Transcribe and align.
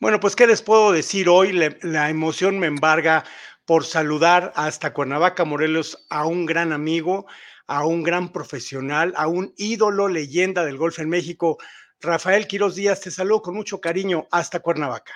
Bueno, 0.00 0.20
pues, 0.20 0.36
¿qué 0.36 0.46
les 0.46 0.62
puedo 0.62 0.92
decir 0.92 1.28
hoy? 1.28 1.52
Le- 1.52 1.78
la 1.82 2.08
emoción 2.08 2.58
me 2.58 2.66
embarga 2.68 3.24
por 3.64 3.84
saludar 3.84 4.52
hasta 4.54 4.92
Cuernavaca, 4.94 5.44
Morelos, 5.44 6.06
a 6.08 6.24
un 6.26 6.46
gran 6.46 6.72
amigo, 6.72 7.26
a 7.66 7.84
un 7.84 8.02
gran 8.02 8.32
profesional, 8.32 9.12
a 9.16 9.26
un 9.26 9.52
ídolo, 9.56 10.08
leyenda 10.08 10.64
del 10.64 10.78
golf 10.78 10.98
en 11.00 11.08
México. 11.08 11.58
Rafael 12.00 12.46
Quiroz 12.46 12.76
Díaz, 12.76 13.00
te 13.00 13.10
saludo 13.10 13.42
con 13.42 13.54
mucho 13.54 13.80
cariño 13.80 14.26
hasta 14.30 14.60
Cuernavaca. 14.60 15.14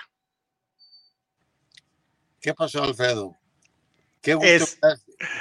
¿Qué 2.41 2.53
pasó, 2.53 2.83
Alfredo? 2.83 3.37
Qué 4.21 4.33
gusto 4.35 4.49
Es- 4.49 4.79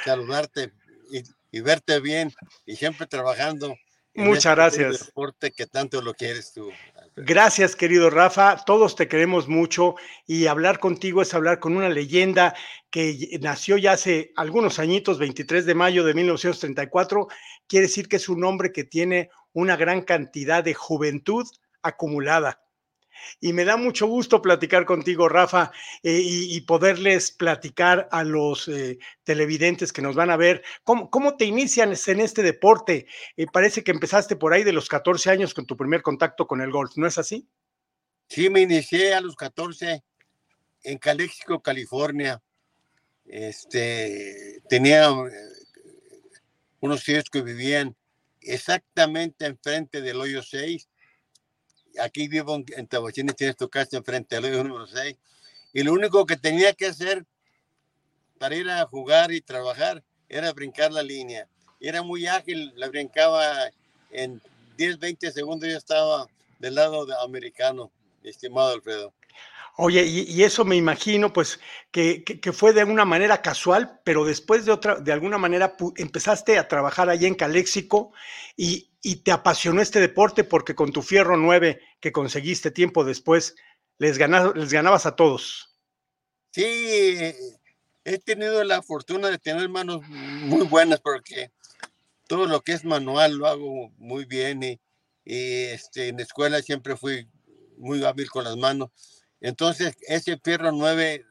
saludarte 0.04 0.72
y, 1.10 1.22
y 1.50 1.60
verte 1.60 1.98
bien 2.00 2.32
y 2.64 2.76
siempre 2.76 3.06
trabajando. 3.08 3.76
en 4.14 4.24
Muchas 4.24 4.44
este 4.44 4.54
gracias. 4.84 5.06
deporte 5.06 5.50
que 5.50 5.66
tanto 5.66 6.00
lo 6.00 6.14
quieres 6.14 6.52
tú. 6.52 6.70
Gracias, 7.16 7.76
querido 7.76 8.08
Rafa. 8.08 8.56
Todos 8.64 8.96
te 8.96 9.06
queremos 9.06 9.46
mucho 9.46 9.96
y 10.26 10.46
hablar 10.46 10.78
contigo 10.78 11.20
es 11.20 11.34
hablar 11.34 11.58
con 11.60 11.76
una 11.76 11.90
leyenda 11.90 12.54
que 12.90 13.10
y- 13.10 13.38
nació 13.40 13.76
ya 13.76 13.92
hace 13.92 14.32
algunos 14.36 14.78
añitos, 14.78 15.18
23 15.18 15.66
de 15.66 15.74
mayo 15.74 16.04
de 16.04 16.14
1934. 16.14 17.28
Quiere 17.68 17.86
decir 17.86 18.08
que 18.08 18.16
es 18.16 18.28
un 18.30 18.44
hombre 18.44 18.72
que 18.72 18.84
tiene 18.84 19.28
una 19.52 19.76
gran 19.76 20.02
cantidad 20.02 20.64
de 20.64 20.72
juventud 20.74 21.46
acumulada. 21.82 22.61
Y 23.40 23.52
me 23.52 23.64
da 23.64 23.76
mucho 23.76 24.06
gusto 24.06 24.42
platicar 24.42 24.84
contigo, 24.84 25.28
Rafa, 25.28 25.72
eh, 26.02 26.20
y, 26.22 26.60
poderles 26.62 27.30
platicar 27.30 28.08
a 28.10 28.24
los 28.24 28.68
eh, 28.68 28.98
televidentes 29.24 29.92
que 29.92 30.02
nos 30.02 30.14
van 30.14 30.30
a 30.30 30.36
ver 30.36 30.62
cómo, 30.84 31.10
cómo 31.10 31.36
te 31.36 31.44
inician 31.44 31.92
en 32.06 32.20
este 32.20 32.42
deporte. 32.42 33.06
Eh, 33.36 33.46
parece 33.52 33.82
que 33.82 33.90
empezaste 33.90 34.36
por 34.36 34.52
ahí 34.52 34.64
de 34.64 34.72
los 34.72 34.88
14 34.88 35.30
años 35.30 35.54
con 35.54 35.66
tu 35.66 35.76
primer 35.76 36.02
contacto 36.02 36.46
con 36.46 36.60
el 36.60 36.70
golf, 36.70 36.92
¿no 36.96 37.06
es 37.06 37.18
así? 37.18 37.48
Sí, 38.28 38.48
me 38.48 38.60
inicié 38.60 39.14
a 39.14 39.20
los 39.20 39.36
14 39.36 40.02
en 40.84 40.98
Calexico, 40.98 41.62
California. 41.62 42.42
Este, 43.24 44.62
tenía 44.68 45.10
unos 46.80 47.04
tíos 47.04 47.24
que 47.30 47.42
vivían 47.42 47.96
exactamente 48.40 49.46
enfrente 49.46 50.00
del 50.00 50.20
hoyo 50.20 50.42
6. 50.42 50.88
Aquí 52.00 52.28
vivo 52.28 52.54
en, 52.54 52.64
en 52.76 52.86
Tabachines, 52.86 53.36
tienes 53.36 53.56
tu 53.56 53.68
casa 53.68 53.96
enfrente 53.96 54.38
hoyo 54.38 54.64
número 54.64 54.86
6. 54.86 55.16
Y 55.72 55.82
lo 55.82 55.92
único 55.92 56.26
que 56.26 56.36
tenía 56.36 56.72
que 56.72 56.86
hacer 56.86 57.24
para 58.38 58.56
ir 58.56 58.68
a 58.68 58.84
jugar 58.86 59.32
y 59.32 59.40
trabajar 59.40 60.02
era 60.28 60.52
brincar 60.52 60.92
la 60.92 61.02
línea. 61.02 61.46
Era 61.80 62.02
muy 62.02 62.26
ágil, 62.26 62.72
la 62.76 62.88
brincaba 62.88 63.70
en 64.10 64.40
10, 64.76 64.98
20 64.98 65.32
segundos, 65.32 65.68
ya 65.68 65.76
estaba 65.76 66.26
del 66.58 66.74
lado 66.74 67.06
americano, 67.22 67.90
estimado 68.22 68.72
Alfredo. 68.72 69.12
Oye, 69.76 70.04
y, 70.04 70.20
y 70.30 70.42
eso 70.44 70.64
me 70.64 70.76
imagino, 70.76 71.32
pues, 71.32 71.58
que, 71.90 72.24
que- 72.24 72.40
que 72.40 72.52
fue 72.52 72.72
de 72.74 72.84
una 72.84 73.04
manera 73.06 73.40
casual, 73.42 74.00
pero 74.04 74.24
después 74.24 74.64
de 74.66 74.72
otra, 74.72 74.96
de 74.96 75.12
alguna 75.12 75.38
manera 75.38 75.76
empezaste 75.96 76.58
a 76.58 76.68
trabajar 76.68 77.08
allá 77.08 77.26
en 77.26 77.34
Caléxico 77.34 78.12
y, 78.56 78.90
y 79.02 79.16
te 79.24 79.32
apasionó 79.32 79.80
este 79.80 80.00
deporte 80.00 80.44
porque 80.44 80.74
con 80.74 80.92
tu 80.92 81.00
fierro 81.02 81.36
9 81.38 81.80
que 82.00 82.12
conseguiste 82.12 82.70
tiempo 82.70 83.04
después, 83.04 83.56
les, 83.98 84.18
ganas- 84.18 84.54
les 84.54 84.72
ganabas 84.72 85.06
a 85.06 85.16
todos. 85.16 85.74
Sí, 86.52 87.32
he 88.04 88.18
tenido 88.18 88.62
la 88.64 88.82
fortuna 88.82 89.28
de 89.30 89.38
tener 89.38 89.68
manos 89.68 90.02
muy 90.06 90.64
buenas 90.66 91.00
porque 91.00 91.50
todo 92.28 92.46
lo 92.46 92.62
que 92.62 92.72
es 92.72 92.84
manual 92.84 93.34
lo 93.36 93.46
hago 93.48 93.90
muy 93.98 94.24
bien 94.26 94.62
y, 94.62 94.80
y, 95.24 95.64
este, 95.66 96.08
en 96.08 96.18
la 96.18 96.24
escuela 96.24 96.62
siempre 96.62 96.96
fui 96.96 97.28
muy 97.78 98.04
hábil 98.04 98.30
con 98.30 98.44
las 98.44 98.56
manos. 98.56 98.90
Entonces, 99.42 99.96
ese 100.06 100.38
Fierro 100.38 100.70
9, 100.70 101.26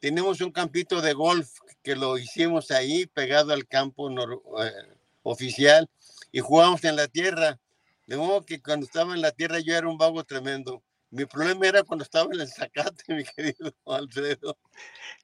tenemos 0.00 0.40
un 0.40 0.50
campito 0.50 1.02
de 1.02 1.12
golf 1.12 1.50
que 1.82 1.94
lo 1.94 2.16
hicimos 2.16 2.70
ahí 2.70 3.04
pegado 3.06 3.52
al 3.52 3.66
campo 3.66 4.10
eh, 4.10 4.72
oficial 5.22 5.88
y 6.32 6.40
jugamos 6.40 6.82
en 6.84 6.96
la 6.96 7.06
tierra. 7.06 7.60
De 8.06 8.16
modo 8.16 8.46
que 8.46 8.62
cuando 8.62 8.86
estaba 8.86 9.14
en 9.14 9.20
la 9.20 9.32
tierra 9.32 9.60
yo 9.60 9.76
era 9.76 9.88
un 9.88 9.98
vago 9.98 10.24
tremendo. 10.24 10.82
Mi 11.10 11.26
problema 11.26 11.66
era 11.66 11.82
cuando 11.82 12.02
estaba 12.02 12.32
en 12.32 12.40
el 12.40 12.48
zacate, 12.48 13.04
mi 13.14 13.24
querido 13.24 13.74
Alfredo. 13.84 14.56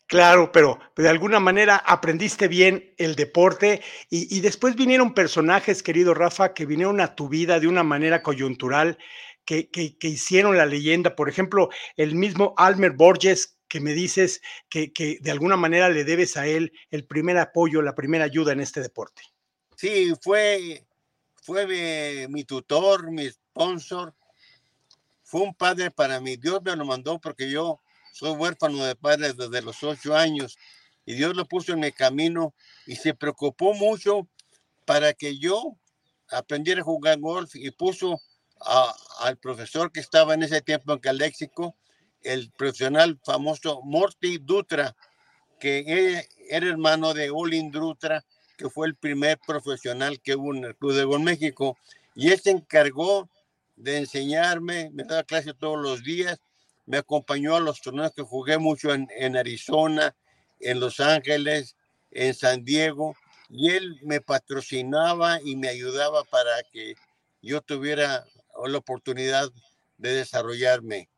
Claro, 0.07 0.53
pero 0.53 0.79
de 0.97 1.09
alguna 1.09 1.41
manera 1.41 1.77
aprendiste 1.77 2.49
bien 2.49 2.93
el 2.99 3.15
deporte 3.15 3.81
y, 4.11 4.37
y 4.37 4.41
después 4.41 4.77
vinieron 4.77 5.15
personajes, 5.15 5.83
querido 5.83 6.13
Rafa, 6.13 6.53
que 6.53 6.67
vinieron 6.67 7.01
a 7.01 7.15
tu 7.15 7.31
vida 7.31 7.61
de 7.61 7.69
una 7.69 7.83
manera 7.83 8.23
coyuntural, 8.23 8.99
que, 9.45 9.69
que- 9.71 9.97
que 9.99 10.09
hicieron 10.09 10.57
la 10.57 10.67
leyenda. 10.67 11.15
Por 11.17 11.29
ejemplo, 11.29 11.69
el 11.97 12.15
mismo 12.15 12.55
Almer 12.57 12.93
Borges, 12.93 13.59
que 13.69 13.81
me 13.81 13.93
dices 13.93 14.41
que, 14.69 14.93
que 14.93 15.19
de 15.21 15.31
alguna 15.31 15.57
manera 15.57 15.89
le 15.89 16.05
debes 16.05 16.37
a 16.37 16.47
él 16.47 16.73
el 16.91 17.05
primer 17.07 17.39
apoyo, 17.39 17.83
la 17.83 17.95
primera 17.95 18.25
ayuda 18.25 18.53
en 18.53 18.61
este 18.61 18.81
deporte. 18.81 19.23
Sí, 19.77 20.13
fue, 20.23 20.87
fue 21.43 21.67
mi, 21.67 22.33
mi 22.33 22.45
tutor, 22.45 23.11
mi 23.11 23.29
sponsor. 23.29 24.15
Fue 25.23 25.41
un 25.41 25.55
padre 25.55 25.91
para 25.91 26.21
mí. 26.21 26.37
Dios 26.37 26.61
me 26.63 26.77
lo 26.77 26.85
mandó 26.85 27.19
porque 27.21 27.51
yo 27.51 27.81
soy 28.13 28.31
huérfano 28.33 28.85
de 28.85 28.95
padre 28.95 29.33
desde 29.33 29.63
los 29.63 29.83
ocho 29.83 30.15
años 30.15 30.57
y 31.05 31.15
Dios 31.15 31.35
lo 31.35 31.47
puso 31.47 31.73
en 31.73 31.81
mi 31.81 31.91
camino 31.93 32.55
y 32.87 32.95
se 32.97 33.15
preocupó 33.15 33.75
mucho 33.75 34.29
para 34.85 35.13
que 35.15 35.39
yo 35.39 35.77
aprendiera 36.31 36.83
a 36.83 36.85
jugar 36.85 37.19
golf 37.19 37.57
y 37.57 37.71
puso 37.73 38.21
a- 38.61 38.95
al 39.25 39.39
profesor 39.39 39.93
que 39.93 40.01
estaba 40.01 40.35
en 40.35 40.43
ese 40.45 40.63
tiempo 40.63 40.93
en 40.93 41.01
Caléxico, 41.01 41.77
el 42.23 42.51
profesional 42.53 43.21
famoso 43.25 43.83
Morty 43.85 44.39
Dutra, 44.39 44.97
que 45.61 45.79
e- 45.81 46.29
era 46.49 46.69
hermano 46.69 47.15
de 47.15 47.31
Olin 47.31 47.71
Dutra, 47.71 48.25
que 48.57 48.71
fue 48.71 48.87
el 48.87 48.97
primer 48.97 49.39
profesional 49.47 50.21
que 50.21 50.37
hubo 50.37 50.55
en 50.55 50.65
el 50.65 50.77
Club 50.77 50.95
de 50.95 51.05
Gol 51.05 51.21
México. 51.23 51.79
Y 52.15 52.31
él 52.31 52.41
se 52.41 52.51
encargó 52.51 53.29
de 53.77 53.99
enseñarme, 53.99 54.91
me 54.93 55.05
daba 55.05 55.25
clase 55.25 55.55
todos 55.55 55.81
los 55.81 56.03
días, 56.05 56.39
me 56.87 56.99
acompañó 56.99 57.57
a 57.57 57.61
los 57.61 57.81
torneos 57.81 58.13
que 58.15 58.23
jugué 58.23 58.59
mucho 58.59 58.95
en, 58.95 59.09
en 59.19 59.37
Arizona, 59.37 60.15
en 60.61 60.81
Los 60.81 61.01
Ángeles, 61.01 61.77
en 62.11 62.35
San 62.35 62.65
Diego, 62.65 63.17
y 63.49 63.71
él 63.71 63.99
me 64.03 64.21
patrocinaba 64.21 65.41
y 65.43 65.57
me 65.57 65.69
ayudaba 65.69 66.25
para 66.25 66.63
que 66.73 66.95
yo 67.43 67.61
tuviera 67.63 68.25
la 68.67 68.79
oportunidad 68.79 69.51
de 69.99 70.13
desarrollarme. 70.15 71.09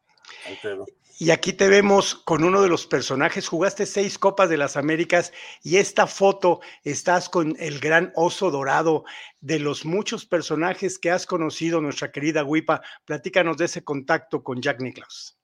Alfredo. 0.46 0.86
Y 1.18 1.30
aquí 1.30 1.54
te 1.54 1.68
vemos 1.68 2.14
con 2.14 2.44
uno 2.44 2.60
de 2.60 2.68
los 2.68 2.86
personajes, 2.86 3.48
jugaste 3.48 3.86
seis 3.86 4.18
Copas 4.18 4.50
de 4.50 4.58
las 4.58 4.76
Américas 4.76 5.32
y 5.62 5.78
esta 5.78 6.06
foto 6.06 6.60
estás 6.84 7.30
con 7.30 7.56
el 7.58 7.80
gran 7.80 8.12
oso 8.16 8.50
dorado 8.50 9.04
de 9.40 9.58
los 9.58 9.86
muchos 9.86 10.26
personajes 10.26 10.98
que 10.98 11.10
has 11.10 11.24
conocido, 11.24 11.80
nuestra 11.80 12.12
querida 12.12 12.44
Wipa. 12.44 12.82
Platícanos 13.06 13.56
de 13.56 13.64
ese 13.64 13.82
contacto 13.82 14.42
con 14.42 14.60
Jack 14.60 14.80
Nicklaus. 14.82 15.38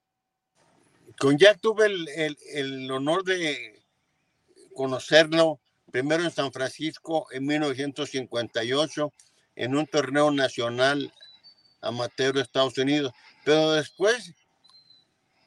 Con 1.19 1.39
Jack 1.39 1.59
tuve 1.61 1.87
el, 1.87 2.07
el- 2.09 2.39
el 2.53 2.91
honor 2.91 3.25
de 3.25 3.83
conocerlo 4.75 5.61
primero 5.91 6.23
en 6.23 6.31
San 6.31 6.53
Francisco 6.53 7.29
en 7.31 7.47
1958 7.47 9.11
en 9.57 9.77
un 9.77 9.87
torneo 9.87 10.31
nacional 10.31 11.13
amateur 11.82 12.34
de 12.34 12.43
Estados 12.43 12.78
Unidos, 12.78 13.12
pero 13.44 13.72
después 13.72 14.32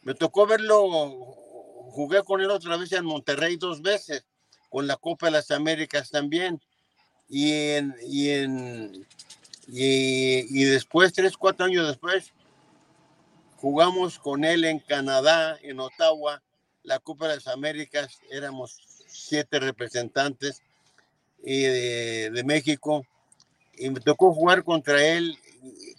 me 0.03 0.13
tocó 0.13 0.45
verlo, 0.45 0.87
jugué 1.89 2.21
con 2.23 2.41
él 2.41 2.51
otra 2.51 2.77
vez 2.77 2.91
en 2.91 3.05
Monterrey 3.05 3.57
dos 3.57 3.81
veces, 3.81 4.25
con 4.69 4.85
la 4.85 4.97
Copa 4.97 5.27
de 5.27 5.31
las 5.31 5.49
Américas 5.49 6.11
también, 6.11 6.61
y, 7.27 7.51
y, 8.03 9.05
y, 9.67 10.63
después, 10.65 11.11
tres, 11.11 11.35
cuatro 11.37 11.65
años 11.65 11.87
después, 11.87 12.33
jugamos 13.57 14.19
con 14.19 14.43
él 14.43 14.63
en 14.65 14.79
Canadá, 14.79 15.57
en 15.63 15.79
Ottawa, 15.79 16.43
la 16.83 16.99
Copa 16.99 17.27
de 17.27 17.35
las 17.35 17.47
Américas, 17.47 18.19
éramos 18.29 18.77
siete 19.07 19.59
representantes 19.59 20.61
y 21.43 21.61
de, 21.63 22.29
de 22.31 22.43
México, 22.43 23.05
y 23.77 23.89
me 23.89 23.99
tocó 24.01 24.33
jugar 24.33 24.63
contra 24.63 25.03
él, 25.03 25.37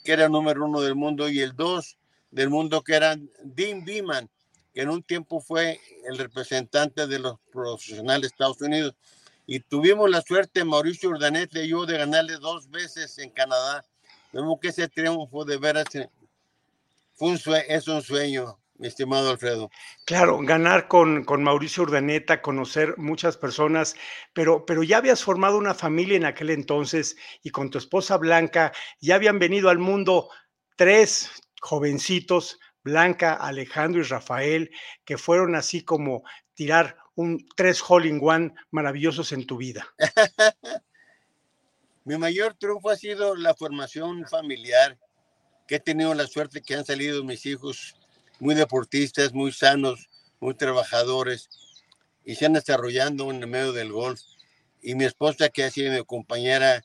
que 0.04 0.12
era 0.12 0.26
el 0.26 0.32
número 0.32 0.64
uno 0.64 0.80
del 0.80 0.94
mundo, 0.94 1.28
y 1.28 1.40
el 1.40 1.54
dos 1.54 1.98
del 2.30 2.50
mundo, 2.50 2.82
que 2.82 2.94
era 2.94 3.16
Dean 3.42 3.84
Beeman, 3.84 4.28
que 4.74 4.82
en 4.82 4.90
un 4.90 5.02
tiempo 5.02 5.40
fue 5.40 5.80
el 6.08 6.18
representante 6.18 7.06
de 7.06 7.18
los 7.18 7.38
profesionales 7.50 8.22
de 8.22 8.26
Estados 8.28 8.60
Unidos. 8.60 8.94
Y 9.46 9.60
tuvimos 9.60 10.10
la 10.10 10.22
suerte, 10.22 10.64
Mauricio 10.64 11.10
Urdaneta 11.10 11.62
y 11.62 11.68
yo, 11.68 11.86
de 11.86 11.98
ganarle 11.98 12.36
dos 12.36 12.68
veces 12.68 13.16
en 13.18 13.30
Canadá. 13.30 13.84
Vemos 14.32 14.58
que 14.60 14.68
ese 14.68 14.88
triunfo 14.88 15.44
de 15.44 15.56
veras 15.56 15.94
eh, 15.94 16.10
fue 17.14 17.30
un 17.30 17.40
es 17.68 17.88
un 17.88 18.02
sueño, 18.02 18.58
mi 18.78 18.88
estimado 18.88 19.30
Alfredo. 19.30 19.70
Claro, 20.04 20.38
ganar 20.40 20.88
con, 20.88 21.24
con 21.24 21.42
Mauricio 21.42 21.84
Urdaneta, 21.84 22.42
conocer 22.42 22.94
muchas 22.98 23.36
personas, 23.36 23.94
pero, 24.32 24.64
pero 24.66 24.82
ya 24.82 24.98
habías 24.98 25.22
formado 25.22 25.58
una 25.58 25.74
familia 25.74 26.16
en 26.16 26.24
aquel 26.24 26.50
entonces 26.50 27.16
y 27.42 27.50
con 27.50 27.70
tu 27.70 27.78
esposa 27.78 28.16
Blanca 28.16 28.72
ya 29.00 29.14
habían 29.14 29.38
venido 29.38 29.68
al 29.68 29.78
mundo 29.78 30.28
tres 30.76 31.30
jovencitos 31.60 32.58
Blanca, 32.86 33.34
Alejandro 33.34 34.00
y 34.00 34.04
Rafael, 34.04 34.70
que 35.04 35.18
fueron 35.18 35.56
así 35.56 35.82
como 35.82 36.22
tirar 36.54 36.96
un 37.16 37.44
tres 37.56 37.82
hole 37.86 38.08
in 38.08 38.20
one 38.22 38.54
maravillosos 38.70 39.32
en 39.32 39.44
tu 39.44 39.56
vida? 39.56 39.92
Mi 42.04 42.16
mayor 42.16 42.54
triunfo 42.54 42.90
ha 42.90 42.96
sido 42.96 43.34
la 43.34 43.56
formación 43.56 44.24
familiar, 44.28 44.96
que 45.66 45.76
he 45.76 45.80
tenido 45.80 46.14
la 46.14 46.28
suerte 46.28 46.62
que 46.62 46.76
han 46.76 46.84
salido 46.84 47.24
mis 47.24 47.44
hijos 47.46 47.96
muy 48.38 48.54
deportistas, 48.54 49.32
muy 49.32 49.52
sanos, 49.52 50.08
muy 50.40 50.54
trabajadores 50.54 51.48
y 52.24 52.34
se 52.34 52.46
han 52.46 52.52
desarrollando 52.52 53.30
en 53.30 53.42
el 53.42 53.48
medio 53.48 53.72
del 53.72 53.92
golf. 53.92 54.20
Y 54.82 54.94
mi 54.94 55.04
esposa, 55.04 55.48
que 55.48 55.64
ha 55.64 55.70
sido 55.70 55.92
mi 55.92 56.04
compañera 56.04 56.84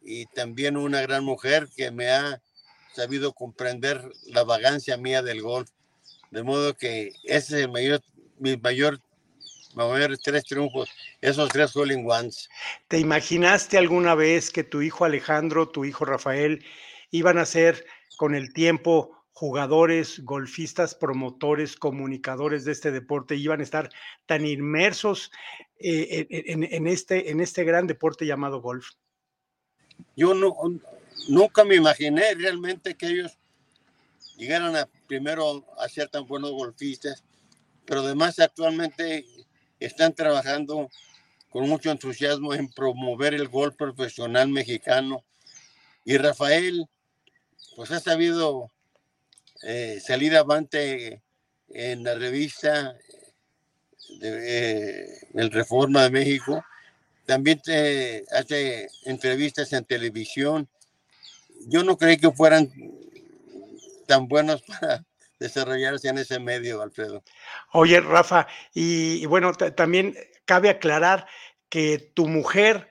y 0.00 0.26
también 0.26 0.76
una 0.76 1.00
gran 1.02 1.24
mujer 1.24 1.68
que 1.76 1.90
me 1.90 2.08
ha 2.08 2.40
sabido 2.94 3.32
comprender 3.32 4.10
la 4.26 4.44
vagancia 4.44 4.96
mía 4.96 5.22
del 5.22 5.42
golf. 5.42 5.70
De 6.30 6.42
modo 6.42 6.76
que 6.76 7.12
ese 7.24 7.58
es 7.58 7.64
el 7.64 7.70
mayor, 7.70 8.00
mi 8.38 8.56
mayor, 8.56 9.00
mayores 9.74 10.20
tres 10.22 10.44
triunfos, 10.44 10.88
esos 11.20 11.48
tres 11.50 11.74
hole 11.74 11.96
ones. 11.96 12.48
¿Te 12.88 12.98
imaginaste 12.98 13.76
alguna 13.76 14.14
vez 14.14 14.50
que 14.50 14.64
tu 14.64 14.82
hijo 14.82 15.04
Alejandro, 15.04 15.68
tu 15.68 15.84
hijo 15.84 16.04
Rafael, 16.04 16.64
iban 17.10 17.38
a 17.38 17.46
ser 17.46 17.84
con 18.16 18.34
el 18.34 18.52
tiempo 18.52 19.19
jugadores, 19.32 20.20
golfistas, 20.20 20.94
promotores, 20.94 21.76
comunicadores 21.76 22.64
de 22.64 22.72
este 22.72 22.90
deporte 22.90 23.36
iban 23.36 23.60
a 23.60 23.62
estar 23.64 23.90
tan 24.26 24.46
inmersos 24.46 25.30
eh, 25.78 26.26
en, 26.28 26.86
este, 26.86 27.30
en 27.30 27.40
este 27.40 27.64
gran 27.64 27.86
deporte 27.86 28.26
llamado 28.26 28.60
golf? 28.60 28.88
Yo 30.16 30.34
no, 30.34 30.56
nunca 31.28 31.64
me 31.64 31.76
imaginé 31.76 32.34
realmente 32.34 32.96
que 32.96 33.06
ellos 33.06 33.38
llegaran 34.36 34.76
a 34.76 34.88
primero 35.06 35.64
a 35.78 35.88
ser 35.88 36.08
tan 36.08 36.26
buenos 36.26 36.52
golfistas, 36.52 37.24
pero 37.84 38.00
además 38.00 38.38
actualmente 38.38 39.24
están 39.78 40.14
trabajando 40.14 40.88
con 41.50 41.68
mucho 41.68 41.90
entusiasmo 41.90 42.54
en 42.54 42.68
promover 42.68 43.34
el 43.34 43.48
golf 43.48 43.74
profesional 43.76 44.48
mexicano. 44.48 45.24
Y 46.04 46.16
Rafael, 46.16 46.86
pues 47.76 47.90
ha 47.90 48.00
sabido 48.00 48.70
eh, 49.62 50.00
salir 50.00 50.36
avante 50.36 51.22
en 51.68 52.04
la 52.04 52.14
revista 52.14 52.94
de, 54.20 55.02
eh, 55.02 55.06
El 55.34 55.50
Reforma 55.50 56.04
de 56.04 56.10
México. 56.10 56.64
También 57.26 57.60
hace 58.32 58.88
entrevistas 59.04 59.72
en 59.72 59.84
televisión. 59.84 60.68
Yo 61.66 61.84
no 61.84 61.96
creí 61.96 62.16
que 62.16 62.30
fueran 62.32 62.70
tan 64.10 64.26
buenos 64.26 64.62
para 64.62 65.04
desarrollarse 65.38 66.08
en 66.08 66.18
ese 66.18 66.40
medio, 66.40 66.82
Alfredo. 66.82 67.22
Oye, 67.72 68.00
Rafa, 68.00 68.48
y, 68.74 69.24
bueno, 69.26 69.52
también 69.52 70.16
cabe 70.44 70.68
aclarar 70.68 71.28
que 71.68 72.10
tu 72.14 72.26
mujer 72.26 72.90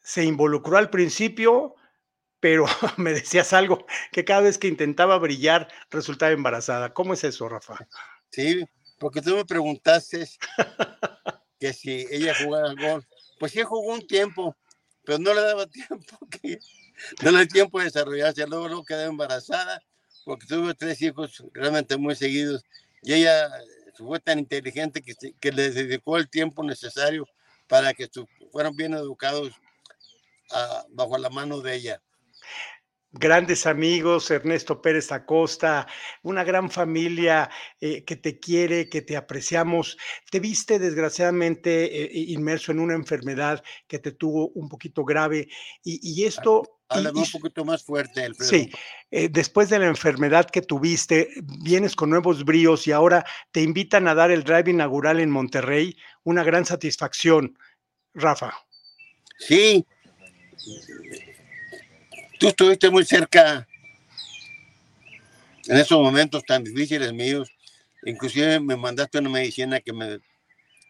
se 0.00 0.24
involucró 0.24 0.76
al 0.76 0.90
principio 0.90 1.74
pero 2.40 2.66
me 2.96 3.12
decías 3.12 3.52
algo, 3.52 3.86
que 4.12 4.24
cada 4.24 4.42
vez 4.42 4.58
que 4.58 4.68
intentaba 4.68 5.18
brillar 5.18 5.68
resultaba 5.90 6.32
embarazada. 6.32 6.94
¿Cómo 6.94 7.14
es 7.14 7.24
eso, 7.24 7.48
Rafa? 7.48 7.76
Sí, 8.30 8.64
porque 8.98 9.22
tú 9.22 9.36
me 9.36 9.44
preguntaste 9.44 10.28
que 11.58 11.72
si 11.72 12.06
ella 12.10 12.34
jugaba 12.34 12.74
golf. 12.74 13.04
Pues 13.38 13.52
sí 13.52 13.62
jugó 13.62 13.94
un 13.94 14.06
tiempo, 14.06 14.56
pero 15.04 15.18
no 15.18 15.32
le 15.32 15.40
daba 15.40 15.66
tiempo, 15.70 16.18
no 17.22 17.30
le 17.30 17.38
dio 17.38 17.48
tiempo 17.48 17.78
de 17.78 17.86
desarrollarse. 17.86 18.46
Luego, 18.46 18.68
luego 18.68 18.84
quedó 18.84 19.02
embarazada, 19.02 19.82
porque 20.24 20.46
tuve 20.46 20.74
tres 20.74 21.00
hijos 21.02 21.44
realmente 21.52 21.96
muy 21.96 22.16
seguidos. 22.16 22.64
Y 23.02 23.14
ella 23.14 23.48
fue 23.94 24.18
tan 24.20 24.38
inteligente 24.38 25.02
que, 25.02 25.14
que 25.40 25.52
le 25.52 25.70
dedicó 25.70 26.16
el 26.16 26.28
tiempo 26.28 26.64
necesario 26.64 27.28
para 27.68 27.94
que 27.94 28.08
fueran 28.50 28.74
bien 28.74 28.94
educados 28.94 29.52
ah, 30.50 30.84
bajo 30.90 31.16
la 31.18 31.30
mano 31.30 31.60
de 31.60 31.74
ella 31.76 32.02
grandes 33.10 33.66
amigos, 33.66 34.30
Ernesto 34.30 34.82
Pérez 34.82 35.10
Acosta, 35.12 35.86
una 36.22 36.44
gran 36.44 36.70
familia 36.70 37.50
eh, 37.80 38.04
que 38.04 38.16
te 38.16 38.38
quiere, 38.38 38.88
que 38.88 39.02
te 39.02 39.16
apreciamos. 39.16 39.96
Te 40.30 40.40
viste 40.40 40.78
desgraciadamente 40.78 42.04
eh, 42.04 42.10
inmerso 42.28 42.72
en 42.72 42.80
una 42.80 42.94
enfermedad 42.94 43.62
que 43.86 43.98
te 43.98 44.12
tuvo 44.12 44.48
un 44.50 44.68
poquito 44.68 45.04
grave 45.04 45.48
y, 45.82 46.24
esto... 46.24 46.62
Háblame 46.90 47.20
un 47.20 47.30
poquito 47.30 47.64
más 47.66 47.84
fuerte. 47.84 48.24
Alfredo. 48.24 48.48
Sí, 48.48 48.70
eh, 49.10 49.28
después 49.30 49.68
de 49.68 49.78
la 49.78 49.86
enfermedad 49.86 50.48
que 50.48 50.62
tuviste, 50.62 51.28
vienes 51.62 51.94
con 51.94 52.08
nuevos 52.08 52.44
bríos 52.46 52.86
y 52.86 52.92
ahora 52.92 53.26
te 53.52 53.60
invitan 53.60 54.08
a 54.08 54.14
dar 54.14 54.30
el 54.30 54.42
drive 54.42 54.70
inaugural 54.70 55.20
en 55.20 55.30
Monterrey. 55.30 55.96
Una 56.24 56.44
gran 56.44 56.64
satisfacción, 56.64 57.58
Rafa. 58.14 58.54
Sí, 59.38 59.86
Tú 62.38 62.46
estuviste 62.46 62.88
muy 62.88 63.04
cerca 63.04 63.66
en 65.66 65.76
esos 65.76 66.00
momentos 66.00 66.44
tan 66.44 66.62
difíciles 66.62 67.12
míos. 67.12 67.50
Inclusive 68.04 68.60
me 68.60 68.76
mandaste 68.76 69.18
una 69.18 69.28
medicina 69.28 69.80
que 69.80 69.92
me, 69.92 70.20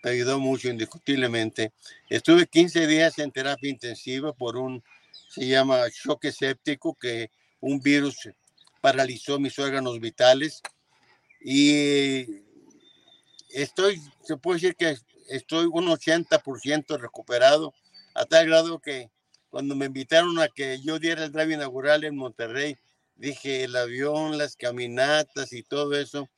ayudó 0.03 0.39
mucho 0.39 0.69
indiscutiblemente. 0.69 1.73
Estuve 2.11 2.47
15 2.47 2.87
días 2.87 3.19
en 3.19 3.33
terapia 3.33 3.71
intensiva 3.71 4.35
por 4.35 4.59
un, 4.59 4.85
se 5.31 5.47
llama 5.47 5.91
choque 5.91 6.33
séptico, 6.33 6.95
que 6.95 7.31
un 7.61 7.81
virus 7.81 8.29
paralizó 8.83 9.39
mis 9.39 9.59
órganos 9.59 10.01
vitales. 10.01 10.61
Y 11.41 12.43
estoy, 13.49 14.03
se 14.23 14.37
puede 14.37 14.61
decir 14.61 14.77
que 14.77 14.99
estoy 15.31 15.65
un 15.65 15.87
80% 15.87 17.01
recuperado, 17.01 17.73
a 18.15 18.27
tal 18.27 18.47
grado 18.47 18.81
que 18.81 19.09
cuando 19.51 19.75
me 19.75 19.87
invitaron 19.87 20.39
a 20.39 20.49
que 20.49 20.81
yo 20.81 20.99
diera 20.99 21.25
el 21.25 21.33
drive 21.33 21.55
inaugural 21.55 22.05
en 22.05 22.17
Monterrey, 22.17 22.77
dije 23.17 23.65
el 23.65 23.77
avión, 23.77 24.39
las 24.39 24.57
caminatas 24.57 25.53
y 25.53 25.63
todo 25.63 25.97
eso, 25.97 26.29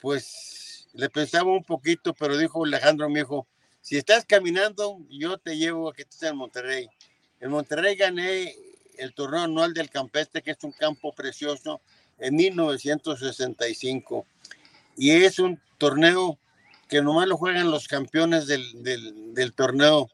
pues 0.00 0.88
le 0.92 1.08
pensaba 1.10 1.50
un 1.50 1.64
poquito, 1.64 2.14
pero 2.14 2.36
dijo 2.36 2.64
Alejandro, 2.64 3.08
mi 3.08 3.20
hijo, 3.20 3.46
si 3.80 3.96
estás 3.96 4.24
caminando, 4.24 4.98
yo 5.10 5.38
te 5.38 5.56
llevo 5.56 5.88
a 5.88 5.94
que 5.94 6.02
estés 6.02 6.22
en 6.22 6.36
Monterrey. 6.36 6.88
En 7.40 7.50
Monterrey 7.50 7.96
gané 7.96 8.54
el 8.96 9.12
torneo 9.12 9.40
anual 9.40 9.74
del 9.74 9.90
Campeste, 9.90 10.42
que 10.42 10.52
es 10.52 10.62
un 10.62 10.72
campo 10.72 11.12
precioso, 11.12 11.80
en 12.18 12.36
1965. 12.36 14.26
Y 14.96 15.10
es 15.10 15.38
un 15.38 15.60
torneo 15.78 16.38
que 16.88 17.02
nomás 17.02 17.28
lo 17.28 17.36
juegan 17.36 17.70
los 17.70 17.88
campeones 17.88 18.46
del, 18.46 19.34
del 19.34 19.52
torneo 19.52 20.08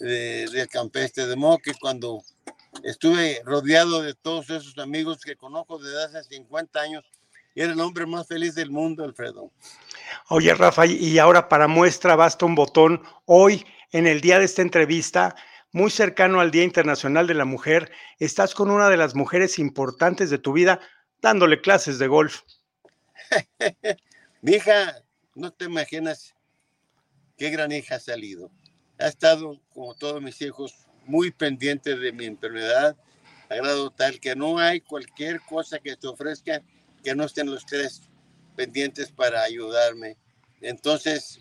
del 0.00 0.68
campestre, 0.68 1.26
de 1.26 1.36
modo 1.36 1.58
que 1.58 1.74
cuando 1.74 2.22
estuve 2.82 3.42
rodeado 3.44 4.02
de 4.02 4.14
todos 4.14 4.48
esos 4.50 4.76
amigos 4.78 5.20
que 5.20 5.36
conozco 5.36 5.78
desde 5.78 6.04
hace 6.18 6.36
50 6.36 6.80
años, 6.80 7.04
era 7.54 7.72
el 7.72 7.80
hombre 7.80 8.06
más 8.06 8.26
feliz 8.26 8.54
del 8.54 8.70
mundo, 8.70 9.04
Alfredo. 9.04 9.50
Oye, 10.28 10.54
Rafa, 10.54 10.86
y 10.86 11.18
ahora 11.18 11.48
para 11.48 11.68
muestra 11.68 12.16
basta 12.16 12.46
un 12.46 12.54
botón. 12.54 13.02
Hoy, 13.26 13.66
en 13.92 14.06
el 14.06 14.20
día 14.20 14.38
de 14.38 14.44
esta 14.44 14.62
entrevista, 14.62 15.34
muy 15.72 15.90
cercano 15.90 16.40
al 16.40 16.50
Día 16.50 16.64
Internacional 16.64 17.26
de 17.26 17.34
la 17.34 17.44
Mujer, 17.44 17.92
estás 18.18 18.54
con 18.54 18.70
una 18.70 18.88
de 18.88 18.96
las 18.96 19.14
mujeres 19.14 19.58
importantes 19.58 20.30
de 20.30 20.38
tu 20.38 20.52
vida, 20.52 20.80
dándole 21.20 21.60
clases 21.60 21.98
de 21.98 22.06
golf. 22.06 22.42
Mi 24.42 24.52
hija, 24.52 25.02
no 25.34 25.52
te 25.52 25.66
imaginas 25.66 26.34
qué 27.36 27.50
gran 27.50 27.72
hija 27.72 27.96
ha 27.96 28.00
salido 28.00 28.50
ha 29.00 29.08
estado, 29.08 29.60
como 29.72 29.94
todos 29.94 30.22
mis 30.22 30.40
hijos, 30.42 30.74
muy 31.06 31.30
pendiente 31.30 31.96
de 31.96 32.12
mi 32.12 32.26
enfermedad, 32.26 32.96
a 33.48 33.54
grado 33.54 33.90
tal 33.90 34.20
que 34.20 34.36
no 34.36 34.58
hay 34.58 34.80
cualquier 34.80 35.40
cosa 35.40 35.78
que 35.78 35.96
te 35.96 36.06
ofrezca 36.06 36.62
que 37.02 37.14
no 37.14 37.24
estén 37.24 37.50
los 37.50 37.64
tres 37.66 38.02
pendientes 38.56 39.10
para 39.10 39.42
ayudarme. 39.42 40.16
Entonces, 40.60 41.40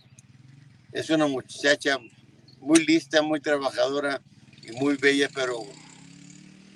es 0.92 1.10
una 1.10 1.28
muchacha 1.28 1.98
muy 2.60 2.86
lista, 2.86 3.22
muy 3.22 3.42
trabajadora 3.42 4.22
y 4.64 4.72
muy 4.72 4.96
bella, 4.96 5.30
pero 5.34 5.60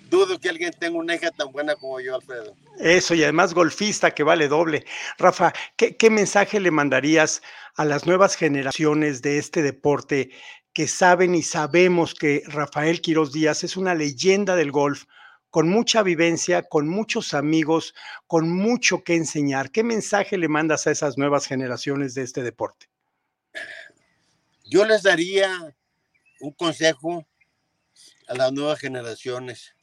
dudo 0.09 0.39
que 0.39 0.49
alguien 0.49 0.71
tenga 0.77 0.97
una 0.97 1.15
hija 1.15 1.31
tan 1.31 1.51
buena 1.51 1.75
como 1.75 1.99
yo, 1.99 2.15
Alfredo. 2.15 2.55
Eso, 2.79 3.15
y 3.15 3.23
además 3.23 3.53
golfista 3.53 4.11
que 4.11 4.23
vale 4.23 4.47
doble. 4.47 4.85
Rafa, 5.17 5.53
¿qué, 5.77 5.95
¿qué, 5.95 6.09
mensaje 6.09 6.59
le 6.59 6.71
mandarías 6.71 7.41
a 7.75 7.85
las 7.85 8.05
nuevas 8.05 8.35
generaciones 8.35 9.21
de 9.21 9.37
este 9.37 9.61
deporte 9.61 10.31
que 10.73 10.87
saben 10.87 11.35
y 11.35 11.43
sabemos 11.43 12.15
que 12.15 12.43
Rafael 12.47 13.01
Quiroz 13.01 13.31
Díaz 13.31 13.63
es 13.63 13.77
una 13.77 13.93
leyenda 13.93 14.55
del 14.55 14.71
golf, 14.71 15.05
con 15.49 15.69
mucha 15.69 16.01
vivencia, 16.01 16.63
con 16.63 16.87
muchos 16.87 17.35
amigos, 17.35 17.93
con 18.25 18.51
mucho 18.51 19.03
que 19.03 19.15
enseñar. 19.15 19.69
¿Qué 19.69 19.83
mensaje 19.83 20.35
le 20.37 20.47
mandas 20.47 20.87
a 20.87 20.91
esas 20.91 21.15
nuevas 21.15 21.45
generaciones 21.45 22.15
de 22.15 22.23
este 22.23 22.41
deporte? 22.41 22.87
Yo 24.65 24.83
les 24.83 25.03
daría 25.03 25.75
un 26.39 26.51
consejo 26.53 27.27
a 28.27 28.33
las 28.33 28.51
nuevas 28.51 28.79
generaciones. 28.79 29.75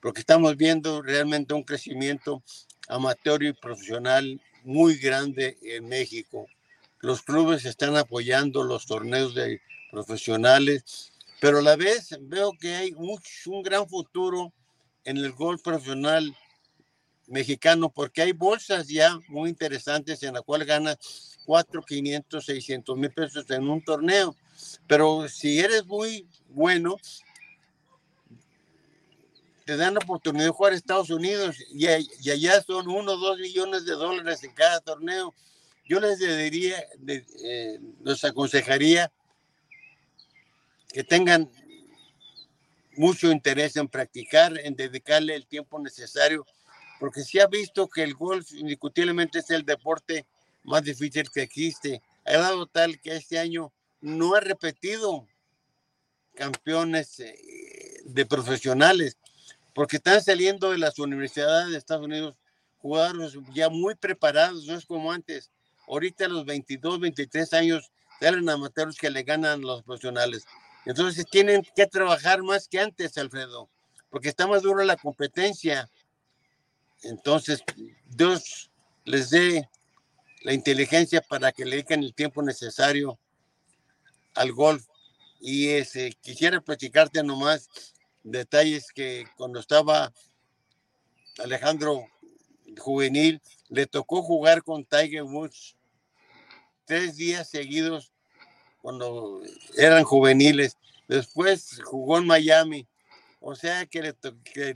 porque 0.00 0.20
estamos 0.20 0.56
viendo 0.56 1.02
realmente 1.02 1.52
un 1.52 1.62
crecimiento 1.62 2.42
amateur 2.88 3.42
y 3.42 3.52
profesional 3.52 4.40
muy 4.64 4.96
grande 4.96 5.58
en 5.60 5.88
México. 5.88 6.46
Los 7.00 7.20
clubes 7.20 7.66
están 7.66 7.96
apoyando 7.96 8.62
los 8.62 8.86
torneos 8.86 9.34
de 9.34 9.60
profesionales, 9.90 11.12
pero 11.40 11.58
a 11.58 11.62
la 11.62 11.76
vez 11.76 12.16
veo 12.20 12.52
que 12.52 12.74
hay 12.74 12.92
un 12.92 13.62
gran 13.62 13.88
futuro 13.88 14.52
en 15.04 15.16
el 15.16 15.32
golf 15.32 15.62
profesional 15.62 16.36
mexicano 17.26 17.90
porque 17.90 18.22
hay 18.22 18.32
bolsas 18.32 18.88
ya 18.88 19.18
muy 19.28 19.50
interesantes 19.50 20.22
en 20.22 20.34
la 20.34 20.42
cual 20.42 20.64
ganas 20.64 21.38
4, 21.46 21.82
500, 21.82 22.44
600 22.44 22.96
mil 22.96 23.10
pesos 23.12 23.48
en 23.50 23.68
un 23.68 23.82
torneo. 23.82 24.36
Pero 24.86 25.28
si 25.28 25.58
eres 25.58 25.86
muy 25.86 26.26
bueno, 26.48 26.96
te 29.64 29.76
dan 29.76 29.94
la 29.94 30.00
oportunidad 30.00 30.46
de 30.46 30.50
jugar 30.50 30.72
a 30.72 30.76
Estados 30.76 31.10
Unidos 31.10 31.56
y, 31.72 31.86
allá 31.86 32.60
son 32.62 32.88
1 32.88 33.12
o 33.12 33.16
2 33.16 33.38
millones 33.38 33.86
de 33.86 33.92
dólares 33.92 34.42
en 34.44 34.52
cada 34.52 34.80
torneo. 34.80 35.34
Yo 35.88 36.00
les 36.00 36.18
diría, 36.18 36.84
eh, 37.06 37.80
les 38.04 38.24
aconsejaría 38.24 39.10
que 40.92 41.04
tengan 41.04 41.50
mucho 42.96 43.30
interés 43.30 43.76
en 43.76 43.88
practicar, 43.88 44.58
en 44.58 44.74
dedicarle 44.74 45.34
el 45.34 45.46
tiempo 45.46 45.78
necesario, 45.78 46.46
porque 46.98 47.22
se 47.22 47.40
ha 47.40 47.46
visto 47.46 47.88
que 47.88 48.02
el 48.02 48.14
golf 48.14 48.52
indiscutiblemente 48.52 49.38
es 49.38 49.50
el 49.50 49.64
deporte 49.64 50.26
más 50.64 50.82
difícil 50.82 51.30
que 51.30 51.42
existe. 51.42 52.02
Ha 52.26 52.36
dado 52.36 52.66
tal 52.66 53.00
que 53.00 53.16
este 53.16 53.38
año 53.38 53.72
no 54.00 54.34
ha 54.34 54.40
repetido 54.40 55.26
campeones 56.34 57.20
eh, 57.20 58.00
de 58.04 58.26
profesionales 58.26 59.16
porque 59.74 59.96
están 59.96 60.22
saliendo 60.22 60.70
de 60.70 60.78
las 60.78 60.98
universidades 60.98 61.70
de 61.70 61.78
Estados 61.78 62.04
Unidos 62.04 62.34
jugadores 62.78 63.36
ya 63.54 63.68
muy 63.68 63.94
preparados, 63.94 64.66
no 64.66 64.74
es 64.74 64.86
como 64.86 65.12
antes. 65.12 65.50
Ahorita 65.86 66.26
a 66.26 66.28
los 66.28 66.44
22, 66.44 67.00
23 67.00 67.52
años 67.54 67.90
salen 68.20 68.48
amateurs 68.48 68.96
que 68.96 69.10
le 69.10 69.22
ganan 69.22 69.60
los 69.60 69.82
profesionales. 69.82 70.46
Entonces 70.86 71.26
tienen 71.30 71.62
que 71.74 71.86
trabajar 71.86 72.42
más 72.42 72.68
que 72.68 72.80
antes, 72.80 73.16
Alfredo, 73.18 73.68
porque 74.08 74.28
está 74.28 74.46
más 74.46 74.62
dura 74.62 74.84
la 74.84 74.96
competencia. 74.96 75.90
Entonces, 77.02 77.62
Dios 78.06 78.70
les 79.04 79.30
dé 79.30 79.68
la 80.42 80.52
inteligencia 80.52 81.20
para 81.20 81.52
que 81.52 81.64
le 81.64 81.76
dediquen 81.76 82.02
el 82.02 82.14
tiempo 82.14 82.42
necesario 82.42 83.18
al 84.34 84.52
golf. 84.52 84.86
Y 85.40 85.68
ese, 85.68 86.12
quisiera 86.20 86.60
platicarte 86.60 87.22
nomás 87.22 87.68
detalles 88.22 88.92
que 88.92 89.26
cuando 89.36 89.60
estaba 89.60 90.12
Alejandro 91.38 92.06
juvenil, 92.78 93.40
le 93.68 93.86
tocó 93.86 94.22
jugar 94.22 94.62
con 94.62 94.84
Tiger 94.84 95.22
Woods 95.22 95.76
tres 96.84 97.16
días 97.16 97.48
seguidos 97.48 98.12
cuando 98.80 99.42
eran 99.76 100.04
juveniles. 100.04 100.76
Después 101.08 101.80
jugó 101.84 102.18
en 102.18 102.26
Miami. 102.26 102.86
O 103.40 103.54
sea 103.54 103.86
que 103.86 104.14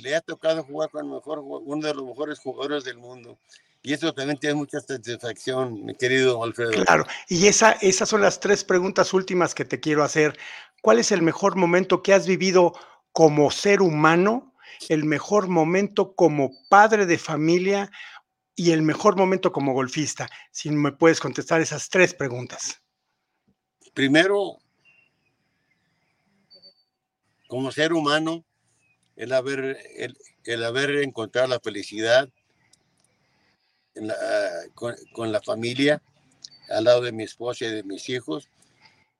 le, 0.00 0.16
ha 0.16 0.20
tocado 0.22 0.64
jugar 0.64 0.90
con 0.90 1.10
mejor, 1.10 1.40
uno 1.40 1.86
de 1.86 1.94
los 1.94 2.04
mejores 2.04 2.38
jugadores 2.38 2.84
del 2.84 2.96
mundo. 2.96 3.38
Y 3.82 3.92
eso 3.92 4.14
también 4.14 4.38
tiene 4.38 4.54
mucha 4.54 4.80
satisfacción, 4.80 5.84
mi 5.84 5.94
querido 5.94 6.42
Alfredo. 6.42 6.70
Claro, 6.70 7.04
y 7.28 7.46
esa, 7.46 7.72
esas 7.72 8.08
son 8.08 8.22
las 8.22 8.40
tres 8.40 8.64
preguntas 8.64 9.12
últimas 9.12 9.54
que 9.54 9.66
te 9.66 9.78
quiero 9.78 10.02
hacer. 10.02 10.38
¿Cuál 10.80 10.98
es 10.98 11.12
el 11.12 11.20
mejor 11.20 11.56
momento 11.56 12.02
que 12.02 12.14
has 12.14 12.26
vivido 12.26 12.72
como 13.12 13.50
ser 13.50 13.82
humano, 13.82 14.54
el 14.88 15.04
mejor 15.04 15.48
momento 15.48 16.14
como 16.14 16.50
padre 16.70 17.04
de 17.04 17.18
familia 17.18 17.90
y 18.56 18.70
el 18.70 18.80
mejor 18.80 19.16
momento 19.16 19.52
como 19.52 19.74
golfista? 19.74 20.30
Si 20.50 20.70
me 20.70 20.92
puedes 20.92 21.20
contestar 21.20 21.60
esas 21.60 21.90
tres 21.90 22.14
preguntas. 22.14 22.80
Primero, 23.94 24.58
como 27.46 27.70
ser 27.70 27.92
humano, 27.92 28.44
el 29.14 29.32
haber, 29.32 29.78
el, 30.44 30.64
haber 30.64 30.96
encontrado 30.96 31.46
la 31.46 31.60
felicidad 31.60 32.28
con, 34.74 35.30
la 35.30 35.40
familia, 35.40 36.02
al 36.68 36.84
lado 36.84 37.02
de 37.02 37.12
mi 37.12 37.22
esposa 37.22 37.66
y 37.66 37.68
de 37.70 37.84
mis 37.84 38.08
hijos, 38.08 38.48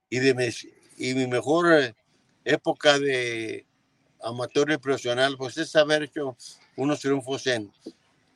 y, 0.09 0.19
de 0.19 0.53
y 0.97 1.13
mi 1.13 1.27
mejor 1.27 1.95
época 2.43 2.99
de, 2.99 3.65
amateur 4.21 4.69
y 4.71 4.77
profesional, 4.77 5.37
pues 5.37 5.57
es 5.57 5.73
haber 5.77 6.03
hecho 6.03 6.35
unos 6.75 6.99
triunfos 6.99 7.47
en 7.47 7.71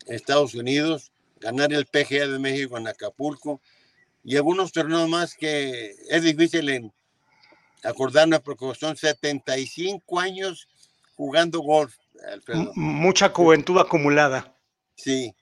Estados 0.07 0.55
Unidos, 0.55 1.11
ganar 1.41 1.73
el 1.73 1.85
PGA 1.85 2.27
de 2.27 2.39
México 2.39 2.77
en 2.77 2.87
Acapulco 2.87 3.59
y 4.23 4.35
algunos 4.35 4.71
torneos 4.71 5.07
más 5.09 5.35
que 5.35 5.95
es 6.09 6.23
difícil 6.23 6.69
en 6.69 6.93
acordarme 7.83 8.39
porque 8.39 8.65
son 8.79 8.95
75 8.95 10.19
años 10.19 10.67
jugando 11.15 11.59
golf. 11.59 11.95
Mucha 12.75 13.29
juventud 13.29 13.77
acumulada. 13.77 14.53
Sí. 14.95 15.33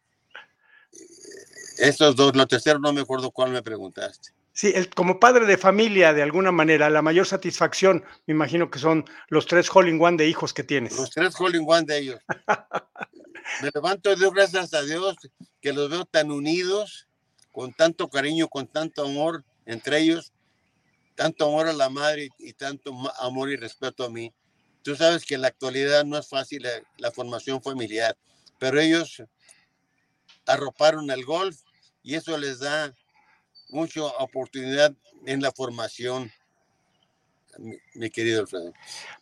Estos 1.77 2.15
dos, 2.15 2.35
lo 2.35 2.47
tercero 2.47 2.79
no 2.79 2.93
me 2.93 3.01
acuerdo 3.01 3.31
cuál 3.31 3.51
me 3.51 3.61
preguntaste. 3.61 4.29
Sí, 4.53 4.73
como 4.95 5.19
padre 5.19 5.45
de 5.45 5.55
familia, 5.55 6.13
de 6.13 6.23
alguna 6.23 6.51
manera, 6.51 6.89
la 6.89 7.03
mayor 7.03 7.27
satisfacción, 7.27 8.03
me 8.25 8.33
imagino 8.33 8.71
que 8.71 8.79
son 8.79 9.05
los 9.27 9.45
tres 9.45 9.69
Hall 9.69 9.87
in 9.87 10.01
One 10.01 10.17
de 10.17 10.27
hijos 10.27 10.51
que 10.51 10.63
tienes. 10.63 10.97
Los 10.97 11.11
tres 11.11 11.35
Hall 11.39 11.53
in 11.53 11.63
One 11.67 11.83
de 11.83 11.99
ellos. 11.99 12.19
me 13.61 13.69
levanto 13.71 14.15
doy 14.15 14.31
gracias 14.33 14.73
a 14.73 14.81
Dios 14.81 15.15
que 15.61 15.73
los 15.73 15.91
veo 15.91 16.05
tan 16.05 16.31
unidos, 16.31 17.07
con 17.57 17.73
tanto 17.73 18.07
cariño, 18.07 18.47
con 18.47 18.67
tanto 18.67 19.03
amor 19.03 19.43
entre 19.65 19.97
ellos, 19.97 20.31
tanto 21.15 21.47
amor 21.47 21.65
a 21.65 21.73
la 21.73 21.89
madre 21.89 22.29
y, 22.37 22.53
tanto 22.53 22.93
amor 23.19 23.49
y 23.49 23.55
respeto 23.55 24.03
a 24.05 24.11
mí. 24.11 24.31
Tú 24.83 24.95
sabes 24.95 25.25
que 25.25 25.33
en 25.33 25.41
la 25.41 25.47
actualidad 25.47 26.05
no 26.05 26.19
es 26.19 26.29
fácil 26.29 26.61
la, 26.61 26.69
la 26.99 27.09
formación 27.09 27.59
familiar, 27.59 28.15
pero 28.59 28.79
ellos 28.79 29.23
arroparon 30.45 31.09
el 31.09 31.25
golf 31.25 31.57
y 32.03 32.13
eso 32.13 32.37
les 32.37 32.59
da 32.59 32.93
mucha 33.69 34.03
oportunidad 34.03 34.93
en 35.25 35.41
la 35.41 35.51
formación, 35.51 36.31
mi, 37.95 38.11
querido 38.11 38.41
Alfredo. 38.41 38.71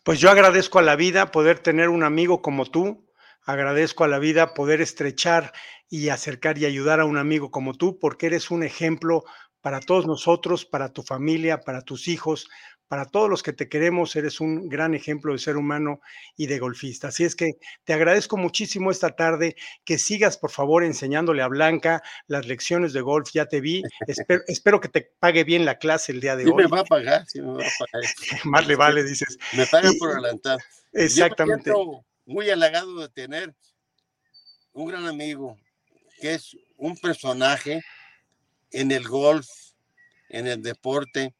Pues 0.02 0.20
yo 0.20 0.28
agradezco 0.28 0.78
a 0.78 0.82
la 0.82 0.94
vida 0.96 1.30
poder 1.30 1.60
tener 1.60 1.88
un 1.88 2.02
amigo 2.02 2.42
como 2.42 2.66
tú, 2.66 3.02
agradezco 3.46 4.04
a 4.04 4.08
la 4.08 4.18
vida 4.18 4.52
poder 4.52 4.80
estrechar 4.80 5.52
y 5.88 6.08
acercar 6.08 6.58
y 6.58 6.66
ayudar 6.66 7.00
a 7.00 7.04
un 7.04 7.16
amigo 7.16 7.50
como 7.50 7.74
tú, 7.74 7.98
porque 7.98 8.26
eres 8.26 8.50
un 8.50 8.64
ejemplo 8.64 9.24
para 9.60 9.80
todos 9.80 10.06
nosotros, 10.06 10.64
para 10.64 10.92
tu 10.92 11.02
familia, 11.02 11.60
para 11.60 11.82
tus 11.82 12.08
hijos, 12.08 12.48
para 12.88 13.06
todos 13.06 13.28
los 13.28 13.42
que 13.42 13.52
te 13.52 13.68
queremos, 13.68 14.14
eres 14.14 14.40
un 14.40 14.68
gran 14.68 14.94
ejemplo 14.94 15.32
de 15.32 15.38
ser 15.38 15.56
humano 15.56 16.00
y 16.36 16.46
de 16.46 16.58
golfista. 16.58 17.08
Así 17.08 17.24
es 17.24 17.34
que 17.34 17.54
te 17.84 17.92
agradezco 17.92 18.36
muchísimo 18.36 18.90
esta 18.90 19.16
tarde, 19.16 19.56
que 19.84 19.98
sigas 19.98 20.38
por 20.38 20.50
favor 20.50 20.84
enseñándole 20.84 21.42
a 21.42 21.48
Blanca 21.48 22.02
las 22.28 22.46
lecciones 22.46 22.92
de 22.92 23.00
golf, 23.00 23.30
ya 23.32 23.46
te 23.46 23.60
vi, 23.60 23.82
espero, 24.06 24.80
que 24.80 24.88
te 24.88 25.10
pague 25.18 25.42
bien 25.44 25.64
la 25.64 25.78
clase 25.78 26.12
el 26.12 26.20
día 26.20 26.36
de 26.36 26.44
sí 26.44 26.50
hoy. 26.50 26.64
Me 26.64 26.68
va 26.68 26.80
a 26.80 26.84
pagar, 26.84 27.26
sí 27.26 27.40
me 27.40 27.48
va 27.48 27.64
a 27.64 27.70
pagar. 27.78 28.10
Más 28.44 28.66
le 28.66 28.76
vale, 28.76 29.02
dices. 29.02 29.38
Me 29.52 29.66
pagan 29.66 29.94
por 29.98 30.12
adelantar. 30.12 30.58
Exactamente. 30.92 31.72
Muy 32.26 32.50
halagado 32.50 33.00
de 33.00 33.08
tener 33.08 33.54
un 34.72 34.88
gran 34.88 35.06
amigo, 35.06 35.56
que 36.20 36.34
es 36.34 36.56
un 36.76 36.96
personaje 36.98 37.82
en 38.72 38.90
el 38.90 39.06
golf, 39.08 39.48
en 40.28 40.46
el 40.46 40.62
deporte, 40.62 41.34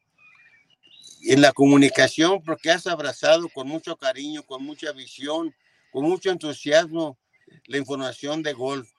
en 1.23 1.41
la 1.41 1.51
comunicación, 1.51 2.41
porque 2.41 2.71
has 2.71 2.87
abrazado 2.87 3.49
con 3.49 3.67
mucho 3.67 3.97
cariño, 3.97 4.43
con 4.43 4.63
mucha 4.63 4.91
visión, 4.93 5.53
con 5.91 6.05
mucho 6.05 6.31
entusiasmo 6.31 7.17
la 7.65 7.77
información 7.77 8.41
de 8.41 8.53
golf. 8.53 8.89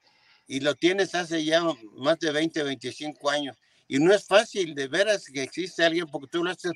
Y 0.46 0.60
lo 0.60 0.74
tienes 0.74 1.14
hace 1.14 1.44
ya 1.44 1.62
más 1.96 2.18
de 2.20 2.30
20, 2.30 2.62
25 2.62 3.30
años. 3.30 3.56
Y 3.86 3.98
no 3.98 4.12
es 4.12 4.24
fácil, 4.24 4.74
de 4.74 4.88
veras 4.88 5.24
que 5.26 5.42
existe 5.42 5.84
alguien, 5.84 6.06
porque 6.06 6.28
tú 6.28 6.44
lo 6.44 6.50
haces 6.50 6.72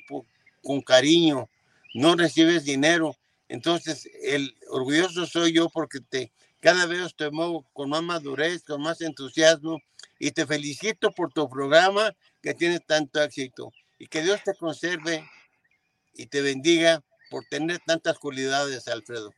con 0.63 0.81
cariño, 0.81 1.49
no 1.93 2.15
recibes 2.15 2.63
dinero. 2.63 3.15
Entonces, 3.47 4.09
el 4.23 4.55
orgulloso 4.69 5.25
soy 5.25 5.53
yo 5.53 5.69
porque 5.69 5.99
te, 5.99 6.31
cada 6.59 6.85
vez 6.85 7.15
te 7.15 7.29
muevo 7.29 7.65
con 7.73 7.89
más 7.89 8.03
madurez, 8.03 8.63
con 8.63 8.81
más 8.81 9.01
entusiasmo. 9.01 9.81
Y 10.19 10.31
te 10.31 10.45
felicito 10.45 11.11
por 11.11 11.31
tu 11.33 11.49
programa 11.49 12.13
que 12.41 12.53
tiene 12.53 12.79
tanto 12.79 13.21
éxito. 13.21 13.71
Y 13.99 14.07
que 14.07 14.21
Dios 14.21 14.41
te 14.43 14.53
conserve 14.55 15.29
y 16.13 16.27
te 16.27 16.41
bendiga 16.41 17.03
por 17.29 17.45
tener 17.45 17.79
tantas 17.85 18.17
cualidades, 18.19 18.87
Alfredo. 18.87 19.33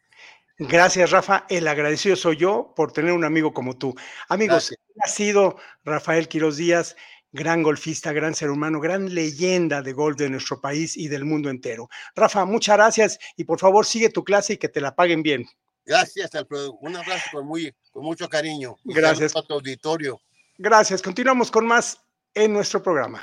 Gracias, 0.57 1.11
Rafa. 1.11 1.45
El 1.49 1.67
agradecido 1.67 2.15
soy 2.15 2.37
yo 2.37 2.73
por 2.75 2.93
tener 2.93 3.11
un 3.11 3.25
amigo 3.25 3.53
como 3.53 3.77
tú. 3.77 3.93
Amigos, 4.29 4.73
ha 5.03 5.07
sido 5.07 5.57
Rafael 5.83 6.29
Quiroz 6.29 6.57
Díaz, 6.57 6.95
gran 7.35 7.61
golfista, 7.61 8.13
gran 8.13 8.33
ser 8.33 8.49
humano, 8.49 8.79
gran 8.79 9.13
leyenda 9.13 9.81
de 9.81 9.93
golf 9.93 10.17
de 10.17 10.29
nuestro 10.29 10.61
país 10.61 10.95
y 10.95 11.09
del 11.09 11.25
mundo 11.25 11.49
entero. 11.49 11.89
Rafa, 12.15 12.45
muchas 12.45 12.77
gracias 12.77 13.19
y 13.35 13.43
por 13.43 13.59
favor 13.59 13.85
sigue 13.85 14.09
tu 14.09 14.23
clase 14.23 14.53
y 14.53 14.57
que 14.57 14.69
te 14.69 14.81
la 14.81 14.95
paguen 14.95 15.21
bien. 15.21 15.45
Gracias, 15.85 16.33
Alfredo. 16.33 16.73
Un 16.81 16.95
abrazo 16.95 17.29
con, 17.31 17.45
muy, 17.45 17.75
con 17.91 18.03
mucho 18.03 18.27
cariño. 18.27 18.77
Gracias. 18.85 19.35
A 19.35 19.43
tu 19.43 19.53
auditorio. 19.53 20.19
Gracias. 20.57 21.01
Continuamos 21.01 21.51
con 21.51 21.67
más 21.67 21.99
en 22.33 22.53
nuestro 22.53 22.81
programa. 22.81 23.21